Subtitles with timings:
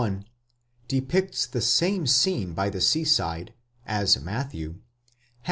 [0.01, 0.25] 1)
[0.87, 3.53] depicts the same scene by the sea side,
[3.85, 4.81] as Ma thew, has.